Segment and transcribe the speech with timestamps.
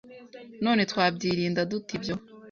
[0.65, 2.15] None twabyirinda dute ibyo